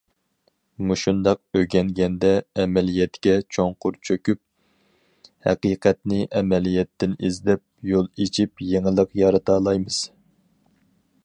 مۇشۇنداق 0.91 1.41
ئۆگەنگەندە، 1.59 2.31
ئەمەلىيەتكە 2.63 3.35
چوڭقۇر 3.57 3.99
چۆكۈپ، 4.09 4.41
ھەقىقەتنى 5.49 6.23
ئەمەلىيەتتىن 6.41 7.15
ئىزدەپ، 7.29 7.65
يول 7.93 8.11
ئېچىپ 8.23 8.67
يېڭىلىق 8.71 9.17
يارىتالايمىز. 9.23 10.03